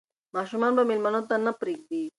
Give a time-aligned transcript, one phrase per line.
[0.35, 2.03] ماشومان به مېلمنو ته نه پرېږدي.